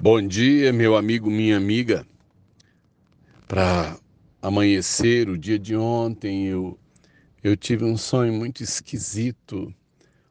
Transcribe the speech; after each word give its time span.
Bom 0.00 0.22
dia, 0.22 0.72
meu 0.72 0.96
amigo, 0.96 1.28
minha 1.28 1.56
amiga. 1.56 2.06
Para 3.48 3.98
amanhecer 4.40 5.28
o 5.28 5.36
dia 5.36 5.58
de 5.58 5.74
ontem, 5.74 6.46
eu, 6.46 6.78
eu 7.42 7.56
tive 7.56 7.84
um 7.84 7.96
sonho 7.96 8.32
muito 8.32 8.62
esquisito, 8.62 9.74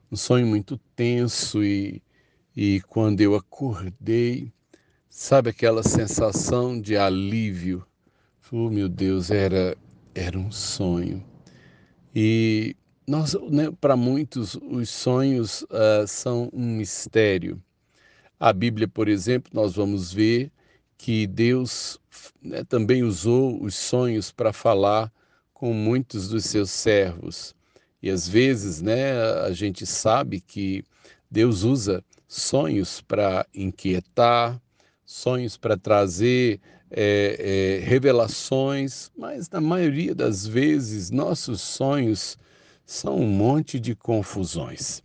um 0.09 0.15
sonho 0.15 0.47
muito 0.47 0.77
tenso 0.95 1.61
e, 1.65 2.01
e 2.55 2.79
quando 2.87 3.19
eu 3.19 3.35
acordei, 3.35 4.53
sabe 5.09 5.49
aquela 5.49 5.83
sensação 5.83 6.79
de 6.79 6.95
alívio? 6.95 7.85
Oh, 8.49 8.69
meu 8.69 8.87
Deus, 8.87 9.29
era, 9.31 9.77
era 10.15 10.39
um 10.39 10.49
sonho. 10.49 11.21
E 12.15 12.73
né, 13.49 13.69
para 13.81 13.97
muitos, 13.97 14.55
os 14.55 14.89
sonhos 14.89 15.63
uh, 15.63 16.07
são 16.07 16.49
um 16.53 16.77
mistério. 16.77 17.61
A 18.39 18.53
Bíblia, 18.53 18.87
por 18.87 19.07
exemplo, 19.07 19.51
nós 19.51 19.75
vamos 19.75 20.13
ver 20.13 20.51
que 20.95 21.25
Deus 21.25 21.99
né, 22.39 22.63
também 22.63 23.01
usou 23.01 23.59
os 23.63 23.73
sonhos 23.73 24.31
para 24.31 24.53
falar 24.53 25.11
com 25.53 25.73
muitos 25.73 26.29
dos 26.29 26.45
seus 26.45 26.69
servos. 26.69 27.55
E 27.99 28.11
às 28.11 28.27
vezes, 28.27 28.79
né, 28.79 29.19
a 29.41 29.51
gente 29.51 29.87
sabe 29.87 30.39
que 30.39 30.83
Deus 31.31 31.63
usa 31.63 32.03
sonhos 32.27 33.01
para 33.01 33.43
inquietar, 33.55 34.61
sonhos 35.03 35.57
para 35.57 35.75
trazer 35.75 36.59
é, 36.91 37.79
é, 37.81 37.85
revelações, 37.85 39.09
mas 39.17 39.49
na 39.49 39.59
maioria 39.59 40.13
das 40.13 40.45
vezes 40.45 41.09
nossos 41.09 41.59
sonhos 41.59 42.37
são 42.85 43.17
um 43.19 43.27
monte 43.27 43.79
de 43.79 43.95
confusões. 43.95 45.01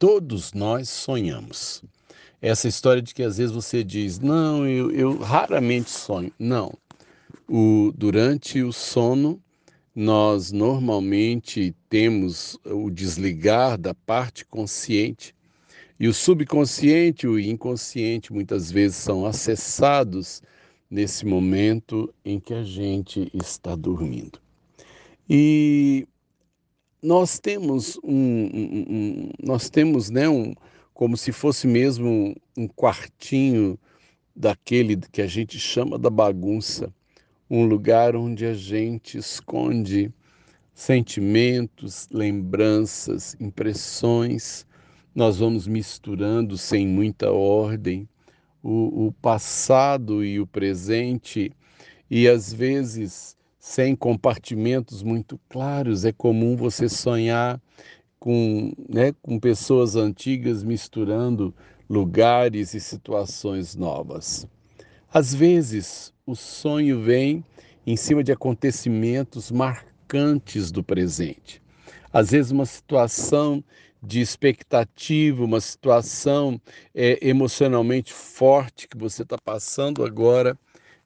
Todos 0.00 0.52
nós 0.52 0.88
sonhamos 0.88 1.84
essa 2.40 2.68
história 2.68 3.00
de 3.00 3.14
que 3.14 3.22
às 3.22 3.38
vezes 3.38 3.54
você 3.54 3.82
diz, 3.82 4.18
não, 4.18 4.66
eu, 4.66 4.90
eu 4.90 5.18
raramente 5.18 5.90
sonho. 5.90 6.32
Não. 6.38 6.72
O, 7.48 7.92
durante 7.96 8.62
o 8.62 8.72
sono, 8.72 9.40
nós 9.94 10.50
normalmente 10.50 11.74
temos 11.88 12.58
o 12.64 12.90
desligar 12.90 13.78
da 13.78 13.94
parte 13.94 14.44
consciente 14.44 15.34
e 15.98 16.08
o 16.08 16.14
subconsciente 16.14 17.26
e 17.26 17.28
o 17.28 17.38
inconsciente 17.38 18.32
muitas 18.32 18.70
vezes 18.70 18.96
são 18.96 19.24
acessados 19.24 20.42
nesse 20.90 21.24
momento 21.24 22.12
em 22.24 22.40
que 22.40 22.52
a 22.52 22.64
gente 22.64 23.30
está 23.32 23.76
dormindo. 23.76 24.40
E 25.28 26.06
nós 27.02 27.38
temos 27.38 27.98
um, 28.02 28.12
um, 28.12 28.84
um 28.88 29.30
nós 29.42 29.70
temos 29.70 30.10
né, 30.10 30.28
um, 30.28 30.52
como 30.94 31.16
se 31.16 31.32
fosse 31.32 31.66
mesmo 31.66 32.36
um 32.56 32.68
quartinho 32.68 33.76
daquele 34.34 34.96
que 34.96 35.20
a 35.20 35.26
gente 35.26 35.58
chama 35.58 35.98
da 35.98 36.08
bagunça, 36.08 36.92
um 37.50 37.66
lugar 37.66 38.14
onde 38.14 38.46
a 38.46 38.54
gente 38.54 39.18
esconde 39.18 40.12
sentimentos, 40.72 42.08
lembranças, 42.10 43.36
impressões. 43.40 44.64
Nós 45.14 45.38
vamos 45.38 45.66
misturando 45.66 46.56
sem 46.56 46.86
muita 46.86 47.30
ordem 47.30 48.08
o, 48.62 49.08
o 49.08 49.12
passado 49.12 50.24
e 50.24 50.40
o 50.40 50.46
presente, 50.46 51.52
e 52.10 52.26
às 52.26 52.52
vezes 52.52 53.36
sem 53.58 53.94
compartimentos 53.94 55.02
muito 55.02 55.38
claros. 55.48 56.04
É 56.04 56.12
comum 56.12 56.56
você 56.56 56.88
sonhar 56.88 57.60
com, 58.24 58.72
né, 58.88 59.14
com 59.20 59.38
pessoas 59.38 59.96
antigas 59.96 60.62
misturando 60.62 61.54
lugares 61.86 62.72
e 62.72 62.80
situações 62.80 63.76
novas. 63.76 64.48
Às 65.12 65.34
vezes, 65.34 66.10
o 66.24 66.34
sonho 66.34 67.02
vem 67.02 67.44
em 67.86 67.98
cima 67.98 68.24
de 68.24 68.32
acontecimentos 68.32 69.50
marcantes 69.50 70.72
do 70.72 70.82
presente. 70.82 71.60
Às 72.10 72.30
vezes, 72.30 72.50
uma 72.50 72.64
situação 72.64 73.62
de 74.02 74.22
expectativa, 74.22 75.44
uma 75.44 75.60
situação 75.60 76.58
é, 76.94 77.18
emocionalmente 77.20 78.10
forte 78.10 78.88
que 78.88 78.96
você 78.96 79.20
está 79.20 79.36
passando 79.36 80.02
agora, 80.02 80.58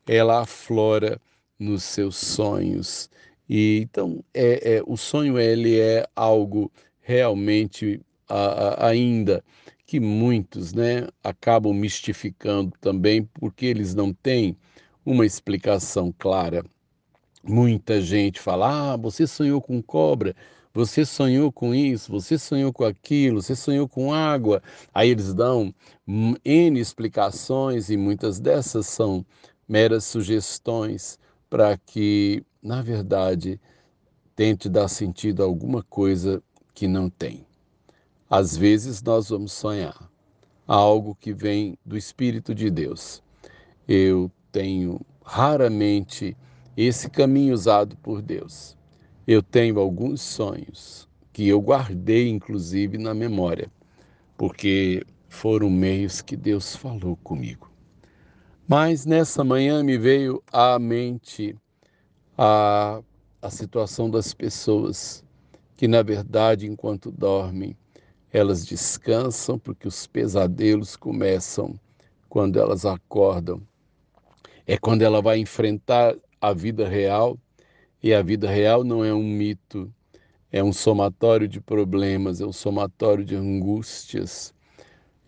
ela 0.07 0.43
aflora 0.43 1.21
nos 1.59 1.83
seus 1.83 2.15
sonhos. 2.15 3.11
E 3.49 3.81
então, 3.83 4.23
é, 4.33 4.77
é, 4.77 4.83
o 4.87 4.97
sonho 4.97 5.37
ele 5.37 5.81
é 5.81 6.07
algo 6.15 6.71
realmente 7.09 8.03
a, 8.29 8.37
a, 8.37 8.89
ainda 8.89 9.43
que 9.87 9.99
muitos 9.99 10.75
né, 10.75 11.09
acabam 11.25 11.73
mistificando 11.73 12.71
também 12.83 13.25
porque 13.25 13.65
eles 13.65 13.95
não 13.95 14.13
têm 14.13 14.55
uma 15.07 15.25
explicação 15.25 16.13
clara. 16.19 16.63
Muita 17.43 18.03
gente 18.03 18.39
fala: 18.39 18.93
ah, 18.93 18.97
você 18.99 19.27
sonhou 19.27 19.63
com 19.63 19.81
cobra, 19.81 20.37
você 20.75 21.07
sonhou 21.07 21.51
com 21.51 21.75
isso, 21.75 22.13
você 22.13 22.37
sonhou 22.37 22.75
com 22.75 22.85
aquilo, 22.85 23.41
você 23.41 23.57
sonhou 23.57 23.89
com 23.89 24.13
água. 24.13 24.63
Aí 24.93 25.09
eles 25.09 25.33
dão 25.33 25.75
N 26.07 26.79
explicações 26.79 27.89
e 27.89 27.97
muitas 27.97 28.39
dessas 28.39 28.87
são 28.87 29.25
meras 29.67 30.05
sugestões 30.05 31.19
para 31.49 31.79
que, 31.79 32.45
na 32.63 32.83
verdade, 32.83 33.59
tente 34.37 34.69
dar 34.69 34.89
sentido 34.89 35.43
a 35.43 35.47
alguma 35.47 35.83
coisa 35.83 36.41
que 36.79 36.87
não 36.87 37.11
tem. 37.11 37.45
Às 38.31 38.57
vezes 38.57 39.03
nós 39.03 39.31
vamos 39.31 39.51
sonhar 39.51 40.09
algo 40.65 41.17
que 41.17 41.33
vem 41.33 41.77
do 41.85 41.97
Espírito 41.97 42.55
de 42.55 42.71
Deus. 42.71 43.21
Eu 43.89 44.31
tenho 44.53 45.01
raramente 45.25 46.37
esse 46.77 47.11
caminho 47.11 47.53
usado 47.53 47.97
por 47.97 48.23
Deus. 48.23 48.77
Eu 49.27 49.43
tenho 49.43 49.81
alguns 49.81 50.21
sonhos 50.21 51.09
que 51.33 51.49
eu 51.49 51.61
guardei, 51.61 52.29
inclusive, 52.29 52.97
na 52.97 53.13
memória, 53.13 53.69
porque 54.37 55.05
foram 55.29 55.69
meios 55.69 56.23
que 56.23 56.37
Deus 56.37 56.77
falou 56.77 57.17
comigo. 57.25 57.69
Mas 58.69 59.05
nessa 59.05 59.43
manhã 59.43 59.83
me 59.83 59.99
veio 59.99 60.41
à 60.53 60.79
mente 60.79 61.57
a, 62.37 63.03
a 63.43 63.51
situação 63.51 64.09
das 64.09 64.33
pessoas 64.33 65.25
que 65.79 65.87
na 65.87 66.03
verdade, 66.03 66.67
enquanto 66.67 67.09
dormem, 67.09 67.77
elas 68.33 68.67
descansam 68.67 69.57
porque 69.57 69.87
os 69.87 70.09
pesadelos 70.09 70.97
começam 70.97 71.79
quando 72.29 72.59
elas 72.59 72.85
acordam. 72.85 73.63
É 74.67 74.77
quando 74.77 75.03
ela 75.03 75.23
vai 75.23 75.39
enfrentar 75.39 76.17
a 76.41 76.53
vida 76.53 76.89
real, 76.89 77.39
e 78.03 78.13
a 78.13 78.21
vida 78.21 78.51
real 78.51 78.83
não 78.83 79.05
é 79.05 79.15
um 79.15 79.23
mito, 79.23 79.89
é 80.51 80.65
um 80.65 80.73
somatório 80.73 81.47
de 81.47 81.61
problemas, 81.61 82.41
é 82.41 82.45
um 82.45 82.53
somatório 82.53 83.25
de 83.25 83.37
angústias. 83.37 84.53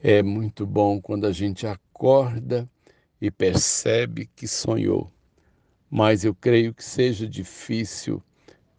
É 0.03 0.21
muito 0.21 0.67
bom 0.67 1.01
quando 1.01 1.29
a 1.29 1.33
gente 1.33 1.65
acorda 1.65 2.69
e 3.21 3.31
percebe 3.31 4.29
que 4.35 4.49
sonhou. 4.49 5.13
Mas 5.89 6.25
eu 6.25 6.35
creio 6.35 6.75
que 6.75 6.83
seja 6.85 7.25
difícil 7.29 8.21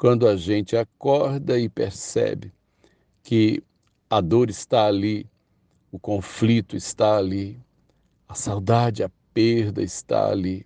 quando 0.02 0.28
a 0.28 0.36
gente 0.36 0.76
acorda 0.76 1.60
e 1.60 1.70
percebe 1.70 2.52
que 3.22 3.64
a 4.10 4.20
dor 4.20 4.50
está 4.50 4.88
ali, 4.88 5.30
o 5.92 6.00
conflito 6.00 6.76
está 6.76 7.18
ali, 7.18 7.60
a 8.28 8.34
saudade, 8.34 9.04
a 9.04 9.12
perda 9.32 9.84
está 9.84 10.28
ali, 10.28 10.66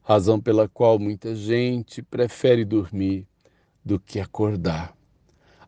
razão 0.00 0.40
pela 0.40 0.70
qual 0.70 0.98
muita 0.98 1.34
gente 1.34 2.00
prefere 2.00 2.64
dormir 2.64 3.26
do 3.84 4.00
que 4.00 4.18
acordar. 4.18 4.96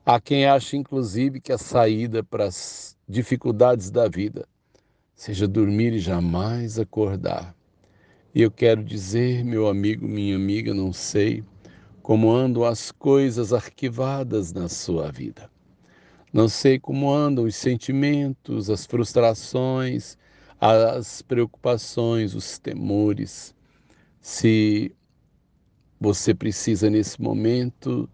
Há 0.07 0.19
quem 0.19 0.47
acha, 0.47 0.75
inclusive, 0.75 1.43
que 1.43 1.53
a 1.53 1.59
saída 1.59 2.25
para 2.25 2.47
as 2.47 2.97
dificuldades 3.07 3.91
da 3.91 4.09
vida 4.09 4.49
seja 5.15 5.47
dormir 5.47 5.93
e 5.93 5.99
jamais 5.99 6.79
acordar. 6.79 7.55
E 8.35 8.41
eu 8.41 8.51
quero 8.51 8.83
dizer, 8.83 9.45
meu 9.45 9.69
amigo, 9.69 10.09
minha 10.09 10.37
amiga, 10.37 10.73
não 10.73 10.91
sei, 10.91 11.45
como 12.05 12.31
andam 12.31 12.65
as 12.65 12.93
coisas 12.93 13.51
arquivadas 13.55 14.53
na 14.53 14.69
sua 14.69 15.11
vida. 15.11 15.51
Não 16.31 16.51
sei 16.51 16.79
como 16.79 17.11
andam 17.11 17.47
os 17.47 17.57
sentimentos, 17.57 18.69
as 18.69 18.85
frustrações, 18.85 20.19
as 20.61 21.23
preocupações, 21.23 22.35
os 22.35 22.59
temores. 22.59 23.55
Se 24.21 24.95
você 25.99 26.35
precisa 26.35 26.91
nesse 26.91 27.23
momento 27.23 28.07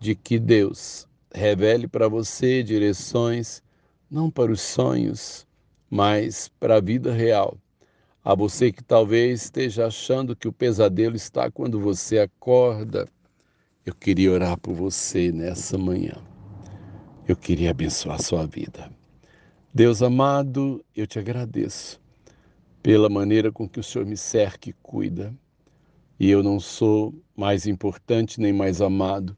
de 0.00 0.14
que 0.14 0.38
Deus 0.38 1.06
revele 1.30 1.86
para 1.86 2.08
você 2.08 2.62
direções, 2.62 3.62
não 4.10 4.30
para 4.30 4.52
os 4.52 4.62
sonhos, 4.62 5.46
mas 5.90 6.48
para 6.58 6.76
a 6.76 6.80
vida 6.80 7.12
real. 7.12 7.58
A 8.24 8.34
você 8.34 8.72
que 8.72 8.82
talvez 8.82 9.42
esteja 9.42 9.88
achando 9.88 10.34
que 10.34 10.48
o 10.48 10.52
pesadelo 10.52 11.14
está 11.14 11.50
quando 11.50 11.78
você 11.78 12.20
acorda 12.20 13.06
eu 13.86 13.94
queria 13.94 14.32
orar 14.32 14.58
por 14.58 14.74
você 14.74 15.30
nessa 15.30 15.76
manhã. 15.76 16.14
Eu 17.28 17.36
queria 17.36 17.70
abençoar 17.70 18.16
a 18.16 18.22
sua 18.22 18.46
vida. 18.46 18.90
Deus 19.74 20.02
amado, 20.02 20.82
eu 20.96 21.06
te 21.06 21.18
agradeço 21.18 22.00
pela 22.82 23.10
maneira 23.10 23.52
com 23.52 23.68
que 23.68 23.78
o 23.78 23.82
Senhor 23.82 24.06
me 24.06 24.16
cerca 24.16 24.70
e 24.70 24.72
cuida. 24.72 25.34
E 26.18 26.30
eu 26.30 26.42
não 26.42 26.58
sou 26.58 27.14
mais 27.36 27.66
importante 27.66 28.40
nem 28.40 28.52
mais 28.52 28.80
amado 28.80 29.36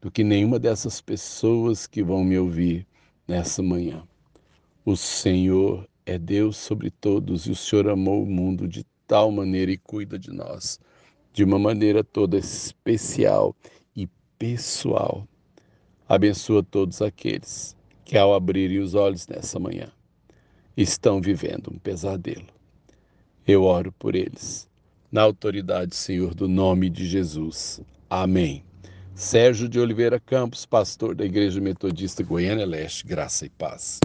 do 0.00 0.10
que 0.10 0.24
nenhuma 0.24 0.58
dessas 0.58 1.00
pessoas 1.00 1.86
que 1.86 2.02
vão 2.02 2.24
me 2.24 2.36
ouvir 2.36 2.86
nessa 3.28 3.62
manhã. 3.62 4.02
O 4.84 4.96
Senhor 4.96 5.88
é 6.04 6.18
Deus 6.18 6.56
sobre 6.56 6.90
todos 6.90 7.46
e 7.46 7.52
o 7.52 7.56
Senhor 7.56 7.88
amou 7.88 8.24
o 8.24 8.26
mundo 8.26 8.66
de 8.66 8.84
tal 9.06 9.30
maneira 9.30 9.70
e 9.70 9.78
cuida 9.78 10.18
de 10.18 10.32
nós 10.32 10.80
de 11.34 11.42
uma 11.42 11.58
maneira 11.58 12.04
toda 12.04 12.38
especial 12.38 13.56
pessoal. 14.38 15.26
Abençoa 16.08 16.62
todos 16.62 17.00
aqueles 17.00 17.76
que, 18.04 18.18
ao 18.18 18.34
abrirem 18.34 18.78
os 18.78 18.94
olhos 18.94 19.26
nessa 19.26 19.58
manhã, 19.58 19.88
estão 20.76 21.20
vivendo 21.20 21.70
um 21.72 21.78
pesadelo. 21.78 22.46
Eu 23.46 23.64
oro 23.64 23.92
por 23.92 24.14
eles, 24.14 24.68
na 25.10 25.22
autoridade, 25.22 25.94
Senhor, 25.94 26.34
do 26.34 26.48
nome 26.48 26.90
de 26.90 27.06
Jesus. 27.06 27.80
Amém. 28.10 28.64
Sérgio 29.14 29.68
de 29.68 29.78
Oliveira 29.78 30.18
Campos, 30.18 30.66
pastor 30.66 31.14
da 31.14 31.24
Igreja 31.24 31.60
Metodista 31.60 32.22
Goiânia 32.22 32.66
Leste, 32.66 33.06
graça 33.06 33.46
e 33.46 33.50
paz. 33.50 34.00